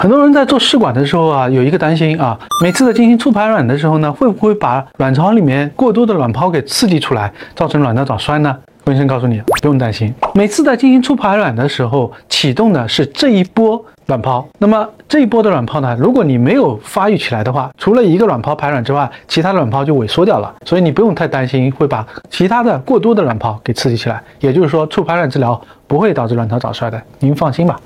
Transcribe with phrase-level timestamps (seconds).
[0.00, 2.38] 很多人在做试管的时候啊，有一个担心啊。
[2.62, 8.56] 每次在进行促排卵的时候呢，会不会把卵巢里面过多的卵泡给刺激出来，造成卵巢早衰呢？
[8.84, 10.14] 温医生告诉你，不用担心。
[10.34, 14.46] 每次在进行促排卵的时候，启动的是这一波卵泡。
[14.60, 20.54] 那么这一波的卵泡呢，如果你没有发育起来的话，除了一个卵泡排卵之外，其他的卵泡就萎缩掉了。
[20.64, 24.22] 所以你不用太担心，会把其他的过多的卵泡给刺激起来。
[24.38, 27.02] 也就是说，促排卵治疗不会导致卵巢早衰的。
[27.18, 27.80] 您放心吧。